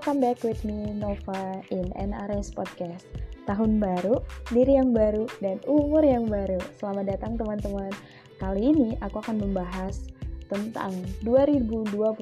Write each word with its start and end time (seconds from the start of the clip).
welcome 0.00 0.24
back 0.24 0.40
with 0.40 0.64
me 0.64 0.96
Nova 0.96 1.60
in 1.68 1.92
NRS 1.92 2.56
Podcast. 2.56 3.04
Tahun 3.44 3.76
baru, 3.76 4.16
diri 4.48 4.80
yang 4.80 4.96
baru, 4.96 5.28
dan 5.44 5.60
umur 5.68 6.00
yang 6.00 6.24
baru. 6.24 6.56
Selamat 6.80 7.12
datang 7.12 7.36
teman-teman. 7.36 7.92
Kali 8.40 8.72
ini 8.72 8.96
aku 9.04 9.20
akan 9.20 9.44
membahas 9.44 10.08
tentang 10.48 10.96
2023 11.20 12.16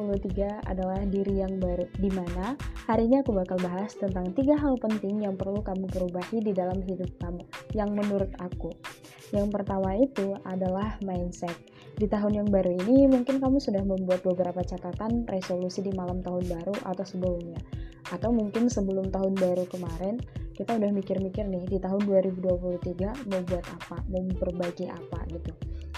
adalah 0.66 0.98
diri 1.06 1.38
yang 1.38 1.62
baru 1.62 1.86
di 2.02 2.10
mana 2.10 2.58
hari 2.90 3.06
ini 3.06 3.22
aku 3.22 3.30
bakal 3.30 3.54
bahas 3.62 3.94
tentang 3.94 4.34
tiga 4.34 4.58
hal 4.58 4.74
penting 4.82 5.22
yang 5.22 5.38
perlu 5.38 5.62
kamu 5.62 5.86
perubahi 5.86 6.42
di 6.42 6.50
dalam 6.50 6.82
hidup 6.82 7.14
kamu 7.22 7.46
yang 7.78 7.94
menurut 7.94 8.34
aku 8.42 8.74
yang 9.30 9.54
pertama 9.54 9.94
itu 9.94 10.34
adalah 10.44 10.98
mindset 11.06 11.54
di 11.98 12.06
tahun 12.06 12.32
yang 12.38 12.48
baru 12.48 12.78
ini 12.78 13.10
mungkin 13.10 13.42
kamu 13.42 13.58
sudah 13.58 13.82
membuat 13.82 14.22
beberapa 14.22 14.62
catatan 14.62 15.26
resolusi 15.26 15.82
di 15.82 15.90
malam 15.90 16.22
tahun 16.22 16.46
baru 16.46 16.74
atau 16.86 17.02
sebelumnya. 17.02 17.58
Atau 18.14 18.30
mungkin 18.30 18.70
sebelum 18.70 19.10
tahun 19.10 19.34
baru 19.34 19.66
kemarin 19.66 20.22
kita 20.54 20.78
udah 20.78 20.90
mikir-mikir 20.94 21.42
nih 21.50 21.66
di 21.66 21.78
tahun 21.82 22.06
2023 22.06 23.30
mau 23.30 23.42
buat 23.42 23.64
apa 23.66 23.98
mau 24.14 24.22
memperbaiki 24.22 24.86
apa 24.86 25.26
gitu. 25.34 25.50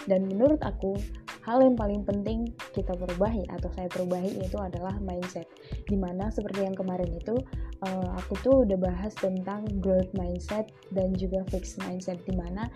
Dan 0.08 0.24
menurut 0.24 0.64
aku 0.64 0.96
hal 1.44 1.60
yang 1.60 1.76
paling 1.76 2.00
penting 2.08 2.48
kita 2.72 2.96
perubahi 2.96 3.44
atau 3.52 3.68
saya 3.76 3.88
perubahi 3.92 4.40
itu 4.40 4.56
adalah 4.56 4.96
mindset. 5.04 5.44
Di 5.84 6.00
mana 6.00 6.32
seperti 6.32 6.64
yang 6.64 6.76
kemarin 6.76 7.12
itu 7.12 7.36
uh, 7.84 8.08
aku 8.16 8.40
tuh 8.40 8.54
udah 8.64 8.80
bahas 8.80 9.12
tentang 9.20 9.68
growth 9.84 10.08
mindset 10.16 10.72
dan 10.96 11.12
juga 11.12 11.44
fixed 11.52 11.76
mindset 11.84 12.16
di 12.24 12.32
mana 12.32 12.72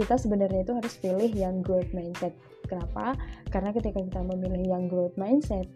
kita 0.00 0.16
sebenarnya 0.16 0.64
itu 0.64 0.72
harus 0.72 0.96
pilih 0.96 1.28
yang 1.36 1.60
growth 1.60 1.92
mindset 1.92 2.32
kenapa 2.64 3.12
karena 3.52 3.68
ketika 3.76 4.00
kita 4.00 4.20
memilih 4.24 4.72
yang 4.72 4.88
growth 4.88 5.12
mindset 5.20 5.68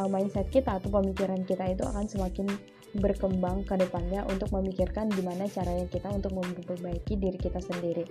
uh, 0.00 0.08
mindset 0.08 0.48
kita 0.48 0.80
atau 0.80 0.88
pemikiran 0.88 1.44
kita 1.44 1.76
itu 1.76 1.84
akan 1.84 2.08
semakin 2.08 2.48
berkembang 2.96 3.60
ke 3.68 3.76
depannya 3.76 4.24
untuk 4.32 4.48
memikirkan 4.56 5.12
gimana 5.12 5.44
caranya 5.52 5.84
kita 5.92 6.08
untuk 6.08 6.32
memperbaiki 6.32 7.20
diri 7.20 7.36
kita 7.36 7.60
sendiri. 7.60 8.08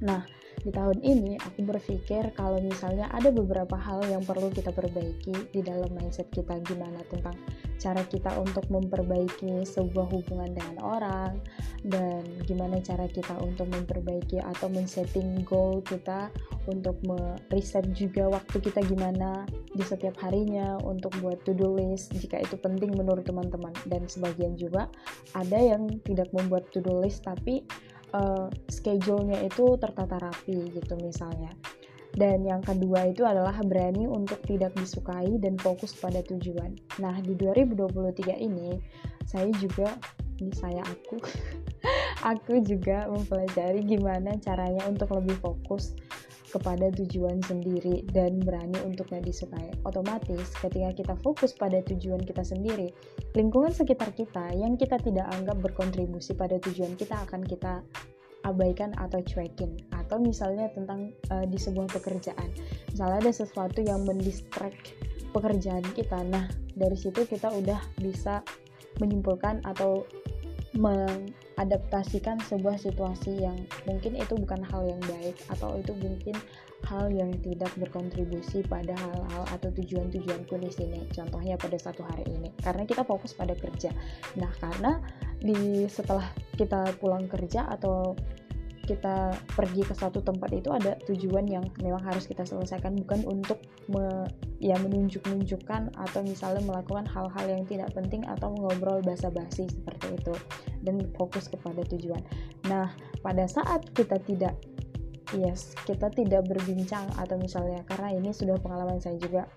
Nah, 0.00 0.24
di 0.60 0.70
tahun 0.70 1.00
ini 1.00 1.40
aku 1.40 1.64
berpikir 1.64 2.32
kalau 2.36 2.60
misalnya 2.60 3.08
ada 3.16 3.32
beberapa 3.32 3.76
hal 3.80 4.04
yang 4.08 4.20
perlu 4.20 4.52
kita 4.52 4.68
perbaiki 4.72 5.32
di 5.52 5.60
dalam 5.64 5.88
mindset 5.96 6.28
kita 6.28 6.60
gimana 6.68 7.00
tentang 7.08 7.36
cara 7.80 8.04
kita 8.04 8.36
untuk 8.36 8.68
memperbaiki 8.68 9.64
sebuah 9.64 10.12
hubungan 10.12 10.52
dengan 10.52 10.76
orang 10.84 11.32
dan 11.88 12.20
gimana 12.44 12.76
cara 12.84 13.08
kita 13.08 13.32
untuk 13.40 13.72
memperbaiki 13.72 14.36
atau 14.36 14.68
men-setting 14.68 15.40
goal 15.48 15.80
kita 15.80 16.28
untuk 16.68 17.00
meriset 17.08 17.88
juga 17.96 18.28
waktu 18.28 18.60
kita 18.60 18.84
gimana 18.84 19.48
di 19.72 19.80
setiap 19.80 20.20
harinya 20.20 20.76
untuk 20.84 21.16
buat 21.24 21.40
to-do 21.48 21.80
list. 21.80 22.12
Jika 22.12 22.36
itu 22.36 22.60
penting 22.60 22.92
menurut 22.92 23.24
teman-teman. 23.24 23.72
Dan 23.88 24.04
sebagian 24.04 24.60
juga 24.60 24.92
ada 25.32 25.56
yang 25.56 25.88
tidak 26.04 26.28
membuat 26.36 26.68
to-do 26.68 27.00
list 27.00 27.24
tapi 27.24 27.64
uh, 28.14 28.46
schedule-nya 28.70 29.44
itu 29.46 29.76
tertata 29.78 30.18
rapi 30.18 30.70
gitu 30.74 30.94
misalnya. 31.00 31.50
Dan 32.10 32.42
yang 32.42 32.58
kedua 32.58 33.06
itu 33.06 33.22
adalah 33.22 33.54
berani 33.62 34.10
untuk 34.10 34.42
tidak 34.42 34.74
disukai 34.74 35.38
dan 35.38 35.54
fokus 35.54 35.94
pada 35.94 36.18
tujuan. 36.26 36.74
Nah, 36.98 37.14
di 37.22 37.38
2023 37.38 38.34
ini 38.34 38.74
saya 39.30 39.46
juga 39.62 39.94
ini 40.42 40.50
saya 40.56 40.82
aku 40.82 41.22
aku 42.32 42.64
juga 42.66 43.06
mempelajari 43.06 43.86
gimana 43.86 44.34
caranya 44.42 44.82
untuk 44.90 45.12
lebih 45.14 45.38
fokus 45.38 45.94
kepada 46.50 46.90
tujuan 46.98 47.38
sendiri 47.46 48.02
dan 48.10 48.42
berani 48.42 48.76
untuknya 48.82 49.22
disukai. 49.22 49.70
Otomatis 49.86 50.50
ketika 50.58 50.90
kita 50.92 51.14
fokus 51.22 51.54
pada 51.54 51.78
tujuan 51.86 52.20
kita 52.20 52.42
sendiri, 52.42 52.90
lingkungan 53.38 53.70
sekitar 53.70 54.10
kita 54.12 54.50
yang 54.58 54.74
kita 54.74 54.98
tidak 54.98 55.30
anggap 55.32 55.56
berkontribusi 55.62 56.34
pada 56.34 56.58
tujuan 56.58 56.98
kita 56.98 57.14
akan 57.24 57.46
kita 57.46 57.80
abaikan 58.44 58.90
atau 58.98 59.22
cuekin. 59.22 59.78
Atau 59.94 60.18
misalnya 60.18 60.66
tentang 60.74 61.14
uh, 61.30 61.46
di 61.46 61.56
sebuah 61.56 61.88
pekerjaan. 61.94 62.50
Misalnya 62.90 63.30
ada 63.30 63.32
sesuatu 63.32 63.80
yang 63.80 64.02
mendistract 64.02 64.98
pekerjaan 65.30 65.86
kita. 65.94 66.18
Nah 66.26 66.50
dari 66.74 66.98
situ 66.98 67.22
kita 67.24 67.48
udah 67.54 67.78
bisa 68.02 68.42
menyimpulkan 68.98 69.62
atau 69.62 70.02
mengadaptasikan 70.70 72.38
sebuah 72.46 72.78
situasi 72.78 73.42
yang 73.42 73.58
mungkin 73.90 74.14
itu 74.14 74.38
bukan 74.38 74.62
hal 74.62 74.86
yang 74.86 75.02
baik 75.02 75.34
atau 75.50 75.74
itu 75.82 75.90
mungkin 75.98 76.38
hal 76.86 77.10
yang 77.12 77.34
tidak 77.42 77.68
berkontribusi 77.76 78.64
pada 78.64 78.94
hal-hal 78.96 79.44
atau 79.50 79.68
tujuan-tujuanku 79.74 80.54
di 80.62 80.70
sini. 80.70 81.00
Contohnya 81.10 81.58
pada 81.60 81.76
satu 81.76 82.06
hari 82.06 82.24
ini, 82.30 82.48
karena 82.62 82.86
kita 82.86 83.04
fokus 83.04 83.36
pada 83.36 83.52
kerja. 83.52 83.90
Nah, 84.38 84.48
karena 84.62 85.02
di 85.42 85.84
setelah 85.90 86.24
kita 86.56 86.96
pulang 87.02 87.28
kerja 87.28 87.68
atau 87.68 88.16
kita 88.88 89.30
pergi 89.54 89.86
ke 89.86 89.94
satu 89.94 90.18
tempat 90.18 90.50
itu 90.50 90.66
ada 90.74 90.98
tujuan 91.06 91.46
yang 91.46 91.62
memang 91.78 92.02
harus 92.02 92.26
kita 92.26 92.42
selesaikan 92.42 92.98
bukan 93.06 93.22
untuk 93.28 93.62
me, 93.86 94.26
ya 94.60 94.76
menunjuk-nunjukkan 94.76 95.96
atau 95.96 96.20
misalnya 96.20 96.60
melakukan 96.68 97.08
hal-hal 97.08 97.46
yang 97.48 97.64
tidak 97.64 97.88
penting 97.96 98.20
atau 98.28 98.52
ngobrol 98.52 99.00
basa-basi 99.00 99.64
seperti 99.72 100.20
itu 100.20 100.34
dan 100.84 101.00
fokus 101.16 101.48
kepada 101.48 101.80
tujuan. 101.88 102.20
Nah, 102.68 102.92
pada 103.24 103.48
saat 103.48 103.88
kita 103.96 104.20
tidak 104.28 104.52
yes, 105.32 105.72
kita 105.88 106.12
tidak 106.12 106.44
berbincang 106.44 107.08
atau 107.16 107.40
misalnya 107.40 107.80
karena 107.88 108.12
ini 108.20 108.30
sudah 108.36 108.60
pengalaman 108.60 109.00
saya 109.00 109.16
juga 109.16 109.48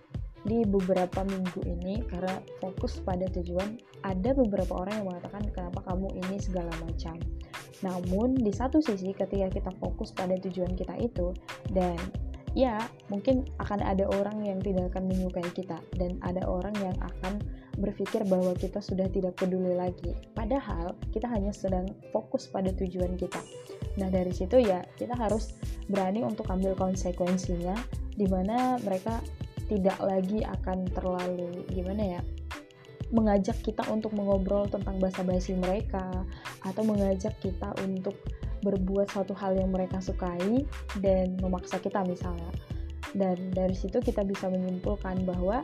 di 0.44 0.68
beberapa 0.68 1.24
minggu 1.24 1.64
ini 1.64 2.03
karena 2.12 2.35
fokus 2.59 3.00
pada 3.00 3.24
tujuan 3.31 3.80
ada 4.03 4.35
beberapa 4.35 4.75
orang 4.75 5.00
yang 5.00 5.08
mengatakan 5.08 5.47
kenapa 5.56 5.80
kamu 5.88 6.12
ini 6.20 6.35
segala 6.35 6.72
macam 6.84 7.16
namun 7.80 8.35
di 8.35 8.52
satu 8.52 8.84
sisi 8.84 9.16
ketika 9.16 9.47
kita 9.47 9.72
fokus 9.80 10.12
pada 10.12 10.35
tujuan 10.44 10.75
kita 10.75 11.00
itu 11.00 11.31
dan 11.72 11.96
ya 12.53 12.78
mungkin 13.09 13.50
akan 13.58 13.81
ada 13.81 14.06
orang 14.06 14.46
yang 14.46 14.62
tidak 14.62 14.94
akan 14.94 15.09
menyukai 15.09 15.46
kita 15.58 15.81
dan 15.97 16.22
ada 16.22 16.46
orang 16.46 16.74
yang 16.78 16.94
akan 17.02 17.41
berpikir 17.81 18.22
bahwa 18.30 18.53
kita 18.53 18.78
sudah 18.78 19.09
tidak 19.09 19.34
peduli 19.38 19.74
lagi. 19.74 20.14
Padahal 20.38 20.94
kita 21.09 21.25
hanya 21.25 21.50
sedang 21.50 21.90
fokus 22.14 22.46
pada 22.46 22.69
tujuan 22.78 23.18
kita. 23.18 23.41
Nah 23.97 24.14
dari 24.14 24.30
situ 24.30 24.62
ya 24.62 24.86
kita 24.97 25.18
harus 25.18 25.58
berani 25.90 26.22
untuk 26.22 26.46
ambil 26.53 26.78
konsekuensinya 26.78 27.74
di 28.14 28.30
mana 28.30 28.78
mereka 28.85 29.18
tidak 29.66 29.97
lagi 29.97 30.46
akan 30.46 30.85
terlalu 30.94 31.66
gimana 31.74 32.20
ya 32.20 32.22
mengajak 33.14 33.58
kita 33.62 33.85
untuk 33.94 34.14
mengobrol 34.18 34.66
tentang 34.66 34.97
bahasa 34.97 35.22
basi 35.22 35.53
mereka 35.53 36.25
atau 36.66 36.81
mengajak 36.81 37.38
kita 37.41 37.70
untuk 37.85 38.18
berbuat 38.63 39.12
suatu 39.12 39.35
hal 39.35 39.59
yang 39.59 39.69
mereka 39.69 40.00
sukai 40.00 40.63
dan 41.03 41.35
memaksa 41.44 41.78
kita 41.78 42.01
misalnya. 42.07 42.50
Dan 43.13 43.53
dari 43.53 43.78
situ 43.78 44.01
kita 44.01 44.25
bisa 44.25 44.50
menyimpulkan 44.50 45.22
bahwa 45.28 45.62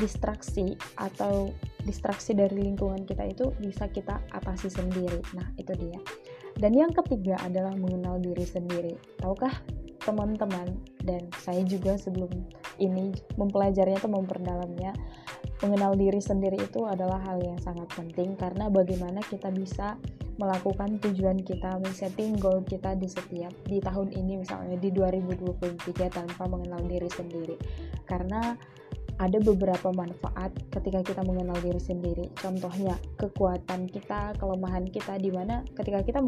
distraksi 0.00 0.76
atau 0.96 1.52
distraksi 1.84 2.32
dari 2.32 2.56
lingkungan 2.56 3.04
kita 3.04 3.26
itu 3.28 3.52
bisa 3.60 3.90
kita 3.92 4.22
atasi 4.32 4.72
sendiri. 4.72 5.20
Nah 5.36 5.50
itu 5.60 5.76
dia. 5.76 6.00
Dan 6.56 6.72
yang 6.72 6.92
ketiga 6.96 7.36
adalah 7.44 7.76
mengenal 7.76 8.16
diri 8.16 8.44
sendiri. 8.48 8.96
Tahukah 9.20 9.52
teman-teman 10.06 10.78
dan 11.02 11.26
saya 11.42 11.66
juga 11.66 11.98
sebelum 11.98 12.30
ini 12.78 13.12
mempelajarinya 13.34 13.98
atau 13.98 14.12
memperdalamnya 14.12 14.94
mengenal 15.64 15.96
diri 15.96 16.20
sendiri 16.20 16.60
itu 16.60 16.84
adalah 16.84 17.20
hal 17.24 17.40
yang 17.40 17.56
sangat 17.64 17.88
penting 17.96 18.36
karena 18.36 18.68
bagaimana 18.68 19.24
kita 19.24 19.48
bisa 19.48 19.96
melakukan 20.36 21.00
tujuan 21.00 21.40
kita, 21.40 21.80
men-setting 21.80 22.36
goal 22.36 22.60
kita 22.60 22.92
di 22.92 23.08
setiap 23.08 23.52
di 23.64 23.80
tahun 23.80 24.12
ini 24.12 24.44
misalnya 24.44 24.76
di 24.76 24.92
2023 24.92 26.12
tanpa 26.12 26.44
mengenal 26.44 26.84
diri 26.84 27.08
sendiri. 27.08 27.56
Karena 28.04 28.52
ada 29.16 29.40
beberapa 29.40 29.88
manfaat 29.96 30.52
ketika 30.68 31.00
kita 31.00 31.22
mengenal 31.24 31.56
diri 31.64 31.80
sendiri. 31.80 32.28
Contohnya, 32.36 33.00
kekuatan 33.16 33.88
kita, 33.88 34.36
kelemahan 34.36 34.84
kita 34.92 35.16
di 35.16 35.32
mana 35.32 35.64
ketika 35.72 36.04
kita 36.04 36.20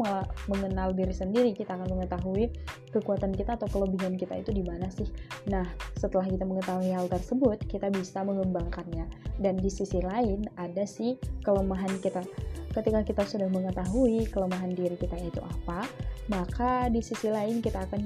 mengenal 0.49 0.89
diri 0.97 1.13
sendiri, 1.13 1.53
kita 1.53 1.77
akan 1.77 1.85
mengetahui 1.93 2.49
kekuatan 2.89 3.37
kita 3.37 3.61
atau 3.61 3.69
kelebihan 3.69 4.17
kita 4.17 4.41
itu 4.41 4.49
di 4.49 4.65
mana 4.65 4.89
sih. 4.89 5.05
Nah, 5.53 5.69
setelah 6.01 6.25
kita 6.25 6.45
mengetahui 6.49 6.89
hal 6.89 7.05
tersebut, 7.05 7.61
kita 7.69 7.93
bisa 7.93 8.25
mengembangkannya. 8.25 9.05
Dan 9.37 9.61
di 9.61 9.69
sisi 9.69 10.01
lain, 10.01 10.49
ada 10.57 10.83
sih 10.89 11.13
kelemahan 11.45 11.93
kita. 12.01 12.25
Ketika 12.73 13.05
kita 13.05 13.23
sudah 13.25 13.49
mengetahui 13.49 14.29
kelemahan 14.33 14.73
diri 14.73 14.97
kita 14.97 15.17
itu 15.21 15.41
apa, 15.41 15.85
maka 16.29 16.89
di 16.89 17.01
sisi 17.05 17.29
lain 17.29 17.61
kita 17.61 17.85
akan 17.85 18.01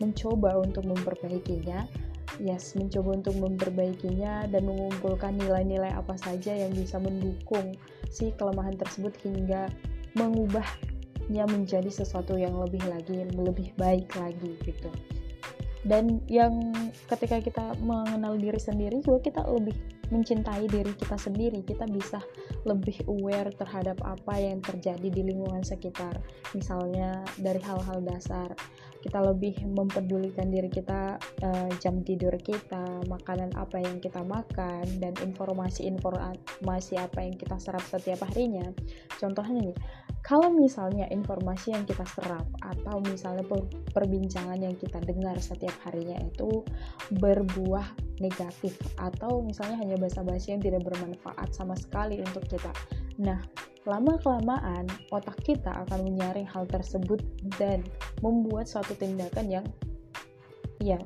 mencoba 0.00 0.56
untuk 0.56 0.88
memperbaikinya 0.88 2.09
yes 2.40 2.72
mencoba 2.72 3.20
untuk 3.20 3.36
memperbaikinya 3.36 4.48
dan 4.48 4.64
mengumpulkan 4.64 5.36
nilai-nilai 5.36 5.92
apa 5.92 6.16
saja 6.16 6.56
yang 6.56 6.72
bisa 6.72 6.96
mendukung 6.96 7.76
si 8.08 8.32
kelemahan 8.40 8.74
tersebut 8.80 9.12
hingga 9.20 9.68
mengubahnya 10.16 11.44
menjadi 11.46 11.92
sesuatu 11.92 12.34
yang 12.40 12.56
lebih 12.56 12.80
lagi 12.88 13.28
lebih 13.36 13.76
baik 13.76 14.08
lagi 14.16 14.56
gitu. 14.64 14.88
Dan 15.80 16.20
yang 16.28 16.72
ketika 17.08 17.40
kita 17.40 17.64
mengenal 17.80 18.36
diri 18.36 18.60
sendiri 18.60 19.00
juga 19.00 19.32
kita 19.32 19.42
lebih 19.48 19.76
mencintai 20.10 20.66
diri 20.66 20.92
kita 20.94 21.16
sendiri 21.16 21.62
kita 21.62 21.86
bisa 21.86 22.20
lebih 22.66 23.00
aware 23.08 23.50
terhadap 23.54 23.96
apa 24.04 24.34
yang 24.36 24.60
terjadi 24.60 25.08
di 25.08 25.22
lingkungan 25.24 25.64
sekitar. 25.64 26.18
Misalnya 26.52 27.24
dari 27.40 27.62
hal-hal 27.62 28.02
dasar 28.04 28.52
kita 29.00 29.16
lebih 29.24 29.56
mempedulikan 29.64 30.52
diri 30.52 30.68
kita 30.68 31.16
uh, 31.40 31.70
jam 31.80 32.04
tidur 32.04 32.36
kita 32.36 33.00
makanan 33.08 33.48
apa 33.56 33.80
yang 33.80 33.96
kita 33.96 34.20
makan 34.20 34.84
dan 35.00 35.16
informasi-informasi 35.24 37.00
apa 37.00 37.18
yang 37.24 37.34
kita 37.40 37.56
serap 37.56 37.80
setiap 37.88 38.28
harinya. 38.28 38.68
Contohnya 39.16 39.72
nih 39.72 39.76
kalau 40.20 40.52
misalnya 40.52 41.08
informasi 41.08 41.72
yang 41.72 41.88
kita 41.88 42.04
serap 42.04 42.44
atau 42.60 43.00
misalnya 43.00 43.44
perbincangan 43.96 44.60
yang 44.60 44.76
kita 44.76 45.00
dengar 45.00 45.36
setiap 45.40 45.72
harinya 45.88 46.20
itu 46.20 46.62
berbuah 47.18 47.88
negatif 48.20 48.76
atau 49.00 49.40
misalnya 49.40 49.80
hanya 49.80 49.96
basa-basi 49.96 50.52
yang 50.52 50.62
tidak 50.62 50.84
bermanfaat 50.84 51.50
sama 51.56 51.72
sekali 51.74 52.20
untuk 52.20 52.44
kita. 52.46 52.70
Nah 53.16 53.40
lama-kelamaan 53.88 54.84
otak 55.08 55.40
kita 55.40 55.72
akan 55.88 56.04
menyaring 56.04 56.44
hal 56.44 56.68
tersebut 56.68 57.24
dan 57.56 57.80
membuat 58.20 58.68
suatu 58.68 58.92
tindakan 58.92 59.48
yang 59.48 59.66
ya 60.84 61.00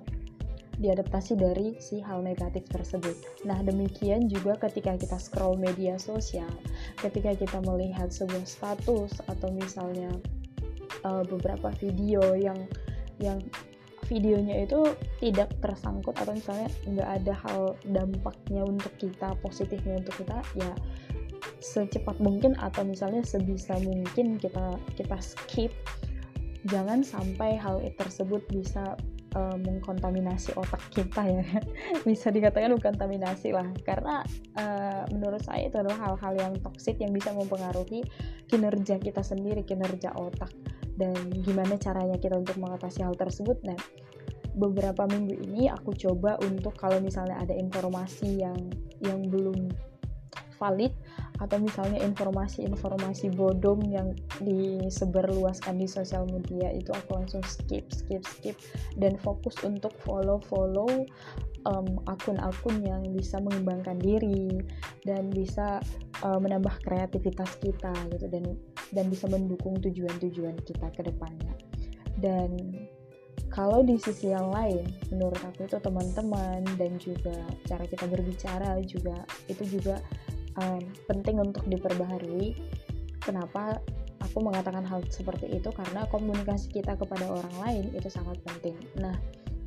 diadaptasi 0.79 1.39
dari 1.39 1.79
si 1.79 2.03
hal 2.03 2.23
negatif 2.23 2.67
tersebut. 2.71 3.15
Nah, 3.47 3.63
demikian 3.63 4.27
juga 4.27 4.59
ketika 4.59 4.99
kita 4.99 5.19
scroll 5.19 5.59
media 5.59 5.99
sosial, 6.01 6.51
ketika 6.99 7.35
kita 7.35 7.59
melihat 7.63 8.11
sebuah 8.11 8.45
status 8.47 9.13
atau 9.31 9.49
misalnya 9.55 10.11
uh, 11.07 11.23
beberapa 11.23 11.71
video 11.79 12.35
yang 12.35 12.59
yang 13.23 13.39
videonya 14.05 14.69
itu 14.69 14.85
tidak 15.23 15.49
tersangkut 15.65 16.13
atau 16.21 16.37
misalnya 16.37 16.69
nggak 16.85 17.11
ada 17.23 17.35
hal 17.49 17.63
dampaknya 17.89 18.63
untuk 18.67 18.93
kita, 19.01 19.33
positifnya 19.41 20.03
untuk 20.05 20.15
kita, 20.21 20.39
ya 20.59 20.73
secepat 21.65 22.21
mungkin 22.21 22.53
atau 22.61 22.85
misalnya 22.85 23.25
sebisa 23.25 23.81
mungkin 23.81 24.37
kita 24.37 24.77
kita 24.97 25.17
skip 25.21 25.73
jangan 26.69 27.05
sampai 27.05 27.57
hal 27.57 27.81
tersebut 27.97 28.45
bisa 28.53 28.97
uh, 29.35 29.57
mengkontaminasi 29.59 30.55
otak 30.57 30.81
kita 30.95 31.23
ya. 31.27 31.45
Bisa 32.09 32.31
dikatakan 32.31 32.79
kontaminasi 32.81 33.53
lah. 33.53 33.69
Karena 33.83 34.23
uh, 34.57 35.03
menurut 35.11 35.43
saya 35.43 35.69
itu 35.69 35.77
adalah 35.79 35.99
hal-hal 36.11 36.35
yang 36.39 36.55
toksik 36.63 36.99
yang 37.03 37.13
bisa 37.13 37.35
mempengaruhi 37.35 38.07
kinerja 38.49 39.03
kita 39.03 39.21
sendiri 39.21 39.67
kinerja 39.67 40.15
otak. 40.17 40.51
Dan 40.95 41.15
gimana 41.43 41.75
caranya 41.77 42.17
kita 42.17 42.39
untuk 42.39 42.57
mengatasi 42.63 43.03
hal 43.03 43.19
tersebut. 43.19 43.59
Nah 43.67 43.77
beberapa 44.55 45.11
minggu 45.11 45.35
ini 45.51 45.67
aku 45.67 45.91
coba 45.99 46.39
untuk 46.47 46.79
kalau 46.79 47.03
misalnya 47.03 47.43
ada 47.43 47.51
informasi 47.51 48.39
yang 48.47 48.59
yang 49.03 49.27
belum 49.27 49.75
valid 50.63 50.95
atau 51.43 51.59
misalnya 51.59 51.99
informasi-informasi 51.99 53.35
bodong 53.35 53.83
yang 53.91 54.15
disebarluaskan 54.39 55.83
di 55.83 55.87
sosial 55.91 56.31
media 56.31 56.71
itu 56.71 56.95
aku 56.95 57.19
langsung 57.19 57.43
skip 57.43 57.91
skip 57.91 58.23
skip. 58.23 58.57
Dan 58.95 59.19
fokus 59.19 59.59
untuk 59.67 59.91
follow 60.07 60.39
follow 60.47 60.87
um, 61.67 61.99
akun-akun 62.07 62.79
yang 62.87 63.03
bisa 63.11 63.43
mengembangkan 63.43 63.99
diri 63.99 64.63
dan 65.03 65.33
bisa 65.35 65.83
uh, 66.23 66.39
menambah 66.39 66.79
kreativitas 66.87 67.59
kita 67.59 67.93
gitu 68.15 68.31
dan 68.31 68.45
dan 68.95 69.11
bisa 69.11 69.27
mendukung 69.27 69.75
tujuan-tujuan 69.83 70.55
kita 70.63 70.87
ke 70.95 71.03
depannya. 71.03 71.55
Dan 72.23 72.79
kalau 73.51 73.83
di 73.83 73.99
sisi 73.99 74.31
yang 74.31 74.51
lain 74.51 74.87
menurut 75.15 75.39
aku 75.43 75.67
itu 75.67 75.79
teman-teman 75.79 76.63
dan 76.79 76.95
juga 76.99 77.35
cara 77.67 77.87
kita 77.87 78.07
berbicara 78.11 78.79
juga 78.83 79.27
itu 79.47 79.79
juga 79.79 79.99
um, 80.61 80.83
penting 81.11 81.41
untuk 81.41 81.65
diperbaharui. 81.67 82.55
Kenapa 83.23 83.81
aku 84.21 84.39
mengatakan 84.45 84.85
hal 84.85 85.01
seperti 85.09 85.49
itu? 85.51 85.73
Karena 85.73 86.05
komunikasi 86.13 86.71
kita 86.71 86.99
kepada 86.99 87.27
orang 87.31 87.55
lain 87.63 87.85
itu 87.97 88.09
sangat 88.13 88.37
penting. 88.45 88.77
Nah, 89.01 89.17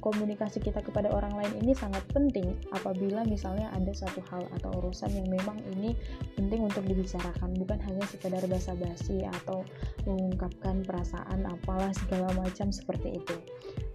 komunikasi 0.08 0.62
kita 0.62 0.80
kepada 0.86 1.10
orang 1.10 1.34
lain 1.36 1.54
ini 1.66 1.74
sangat 1.74 2.06
penting 2.14 2.54
apabila 2.72 3.26
misalnya 3.26 3.68
ada 3.74 3.92
suatu 3.92 4.22
hal 4.30 4.46
atau 4.56 4.70
urusan 4.80 5.10
yang 5.12 5.28
memang 5.28 5.58
ini 5.76 5.98
penting 6.38 6.64
untuk 6.64 6.86
dibicarakan 6.86 7.52
bukan 7.58 7.82
hanya 7.82 8.06
sekedar 8.06 8.40
basa-basi 8.46 9.26
atau 9.42 9.66
mengungkapkan 10.06 10.86
perasaan 10.86 11.50
apalah 11.50 11.92
segala 12.06 12.30
macam 12.38 12.70
seperti 12.70 13.20
itu 13.20 13.36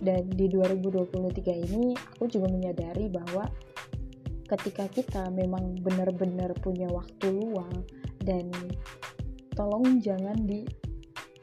dan 0.02 0.26
di 0.34 0.50
2023 0.50 1.70
ini 1.70 1.94
aku 2.18 2.26
juga 2.26 2.50
menyadari 2.50 3.06
bahwa 3.06 3.46
ketika 4.52 4.84
kita 4.92 5.22
memang 5.32 5.80
benar-benar 5.80 6.52
punya 6.60 6.84
waktu 6.92 7.32
luang 7.32 7.88
dan 8.20 8.52
tolong 9.56 10.00
jangan 10.04 10.36
di 10.44 10.68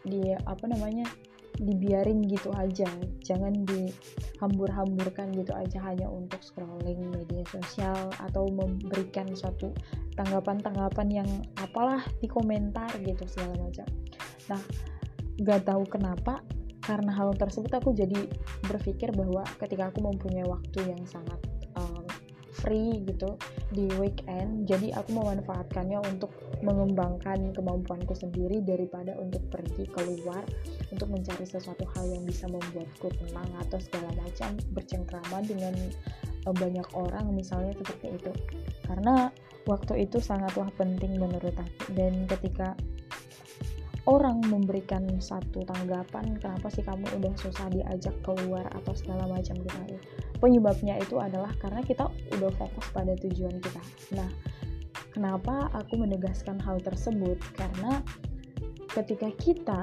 di 0.05 0.33
apa 0.33 0.65
namanya 0.69 1.09
dibiarin 1.59 2.23
gitu 2.29 2.53
aja. 2.55 2.87
Jangan 3.25 3.67
dihambur-hamburkan 3.67 5.35
gitu 5.35 5.51
aja 5.51 5.83
hanya 5.83 6.07
untuk 6.07 6.39
scrolling 6.39 7.11
media 7.11 7.43
sosial 7.51 8.13
atau 8.23 8.47
memberikan 8.47 9.27
suatu 9.35 9.75
tanggapan-tanggapan 10.15 11.07
yang 11.23 11.29
apalah 11.59 11.99
di 12.23 12.31
komentar 12.31 12.89
gitu 13.03 13.27
segala 13.27 13.59
macam. 13.59 13.87
Nah 14.47 14.61
gak 15.43 15.67
tahu 15.67 15.83
kenapa 15.87 16.43
karena 16.83 17.11
hal 17.13 17.35
tersebut 17.35 17.69
aku 17.75 17.91
jadi 17.93 18.17
berpikir 18.65 19.13
bahwa 19.13 19.43
ketika 19.59 19.91
aku 19.93 19.99
mempunyai 20.01 20.47
waktu 20.47 20.89
yang 20.89 21.03
sangat 21.05 21.37
free 22.61 23.03
gitu 23.07 23.35
di 23.71 23.87
weekend. 23.97 24.67
Jadi 24.67 24.91
aku 24.93 25.15
memanfaatkannya 25.15 25.99
untuk 26.03 26.31
mengembangkan 26.59 27.55
kemampuanku 27.55 28.11
sendiri 28.13 28.59
daripada 28.63 29.15
untuk 29.15 29.41
pergi 29.47 29.87
keluar 29.89 30.43
untuk 30.91 31.07
mencari 31.07 31.47
sesuatu 31.47 31.87
hal 31.95 32.05
yang 32.11 32.23
bisa 32.27 32.45
membuatku 32.51 33.07
tenang 33.15 33.49
atau 33.67 33.79
segala 33.79 34.11
macam 34.19 34.59
bercengkrama 34.75 35.39
dengan 35.47 35.75
eh, 36.45 36.55
banyak 36.55 36.87
orang 36.93 37.31
misalnya 37.33 37.73
seperti 37.79 38.19
itu. 38.19 38.31
Karena 38.83 39.31
waktu 39.69 40.05
itu 40.07 40.19
sangatlah 40.19 40.67
penting 40.75 41.15
menurut 41.17 41.55
aku. 41.55 41.95
Dan 41.95 42.27
ketika 42.27 42.75
orang 44.07 44.39
memberikan 44.47 45.03
satu 45.19 45.65
tanggapan 45.67 46.39
kenapa 46.39 46.67
sih 46.71 46.83
kamu 46.85 47.03
udah 47.19 47.33
susah 47.39 47.67
diajak 47.73 48.15
keluar 48.23 48.63
atau 48.71 48.93
segala 48.95 49.27
macam 49.27 49.59
gitu. 49.59 49.97
Penyebabnya 50.39 50.95
itu 51.03 51.19
adalah 51.19 51.51
karena 51.59 51.83
kita 51.83 52.07
udah 52.39 52.51
fokus 52.55 52.87
pada 52.95 53.11
tujuan 53.19 53.59
kita. 53.59 53.83
Nah 54.15 54.29
kenapa 55.11 55.67
aku 55.75 55.99
menegaskan 55.99 56.61
hal 56.63 56.79
tersebut? 56.79 57.35
Karena 57.59 57.99
ketika 58.95 59.27
kita 59.35 59.81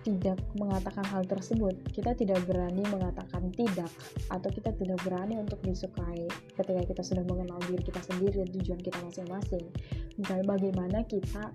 tidak 0.00 0.40
mengatakan 0.56 1.04
hal 1.12 1.28
tersebut, 1.28 1.76
kita 1.92 2.16
tidak 2.16 2.40
berani 2.48 2.80
mengatakan 2.88 3.52
tidak, 3.52 3.90
atau 4.32 4.48
kita 4.48 4.72
tidak 4.80 4.96
berani 5.04 5.36
untuk 5.36 5.60
disukai 5.60 6.24
ketika 6.56 6.82
kita 6.88 7.02
sudah 7.04 7.24
mengenal 7.28 7.60
diri 7.68 7.84
kita 7.84 8.00
sendiri 8.08 8.40
dan 8.40 8.48
tujuan 8.48 8.80
kita 8.80 8.98
masing-masing. 9.04 9.64
Misalnya 10.16 10.46
bagaimana 10.48 11.04
kita 11.04 11.52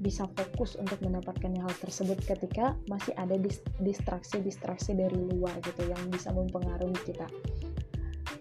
bisa 0.00 0.24
fokus 0.32 0.80
untuk 0.80 0.96
mendapatkan 1.04 1.52
hal 1.60 1.72
tersebut 1.84 2.16
ketika 2.24 2.72
masih 2.88 3.12
ada 3.20 3.36
distraksi-distraksi 3.84 4.96
dari 4.96 5.16
luar 5.36 5.52
gitu 5.60 5.84
yang 5.84 6.00
bisa 6.08 6.32
mempengaruhi 6.32 6.96
kita. 7.04 7.28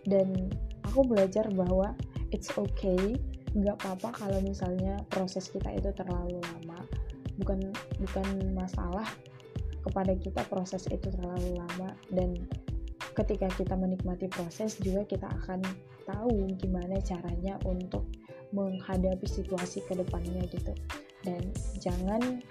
Dan 0.08 0.48
aku 0.88 1.04
belajar 1.04 1.52
bahwa 1.52 1.92
it's 2.32 2.50
okay 2.56 3.20
nggak 3.52 3.76
apa-apa 3.84 4.24
kalau 4.24 4.40
misalnya 4.40 5.04
proses 5.12 5.52
kita 5.52 5.68
itu 5.76 5.92
terlalu 6.00 6.40
lama. 6.40 6.80
Bukan 7.44 7.60
bukan 8.04 8.28
masalah 8.56 9.08
kepada 9.84 10.16
kita 10.16 10.44
proses 10.48 10.88
itu 10.92 11.12
terlalu 11.12 11.60
lama 11.60 11.96
dan 12.12 12.36
ketika 13.16 13.48
kita 13.56 13.76
menikmati 13.76 14.28
proses 14.32 14.80
juga 14.80 15.08
kita 15.08 15.28
akan 15.44 15.64
tahu 16.08 16.52
gimana 16.60 17.00
caranya 17.04 17.56
untuk 17.64 18.04
menghadapi 18.52 19.24
situasi 19.24 19.84
ke 19.88 19.96
depannya 19.96 20.44
gitu 20.52 20.76
dan 21.24 21.42
jangan 21.80 22.42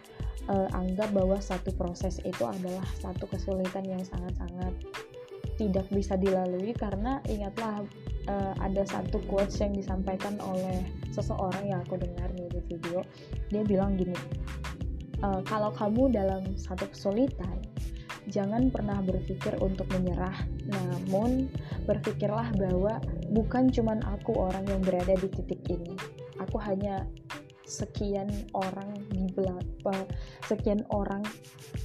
uh, 0.48 0.68
anggap 0.76 1.12
bahwa 1.12 1.40
satu 1.40 1.72
proses 1.76 2.20
itu 2.24 2.44
adalah 2.44 2.84
satu 3.00 3.28
kesulitan 3.28 3.84
yang 3.84 4.02
sangat-sangat 4.04 4.72
tidak 5.58 5.86
bisa 5.90 6.14
dilalui. 6.14 6.70
Karena 6.76 7.18
ingatlah 7.26 7.82
uh, 8.28 8.54
ada 8.62 8.84
satu 8.84 9.18
quotes 9.26 9.58
yang 9.58 9.74
disampaikan 9.74 10.38
oleh 10.42 10.84
seseorang 11.12 11.64
yang 11.66 11.80
aku 11.82 11.98
dengar 11.98 12.28
nih 12.36 12.48
di 12.52 12.60
video. 12.70 13.02
Dia 13.50 13.62
bilang 13.64 13.96
gini 13.96 14.16
uh, 15.22 15.40
kalau 15.46 15.74
kamu 15.74 16.14
dalam 16.14 16.54
satu 16.54 16.86
kesulitan 16.90 17.58
jangan 18.28 18.68
pernah 18.68 19.00
berpikir 19.00 19.56
untuk 19.58 19.88
menyerah. 19.96 20.36
Namun 20.68 21.48
berpikirlah 21.88 22.52
bahwa 22.60 23.00
bukan 23.32 23.72
cuman 23.72 24.04
aku 24.04 24.36
orang 24.36 24.68
yang 24.68 24.84
berada 24.84 25.16
di 25.16 25.28
titik 25.32 25.60
ini. 25.72 25.96
Aku 26.38 26.60
hanya 26.60 27.08
sekian 27.68 28.32
orang 28.56 28.96
di 29.12 29.28
belakang 29.36 30.08
sekian 30.48 30.80
orang 30.88 31.20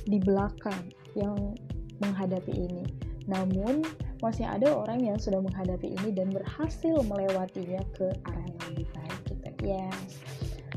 di 0.08 0.18
belakang 0.24 0.88
yang 1.20 1.36
menghadapi 2.00 2.56
ini. 2.56 2.88
Namun 3.28 3.84
masih 4.24 4.48
ada 4.48 4.72
orang 4.72 5.04
yang 5.04 5.20
sudah 5.20 5.44
menghadapi 5.44 5.92
ini 6.00 6.16
dan 6.16 6.32
berhasil 6.32 6.96
melewatinya 7.04 7.84
ke 7.92 8.08
arah 8.24 8.48
yang 8.48 8.62
lebih 8.72 8.88
baik 8.96 9.20
gitu 9.28 9.50
yes. 9.68 10.24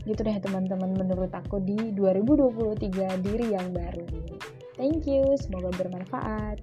Gitu 0.06 0.22
deh 0.22 0.38
teman-teman 0.38 0.94
menurut 0.94 1.30
aku 1.34 1.58
di 1.62 1.94
2023 1.94 3.26
diri 3.26 3.46
yang 3.54 3.70
baru 3.74 4.06
thank 4.78 5.08
you 5.08 5.34
semoga 5.40 5.72
bermanfaat 5.74 6.60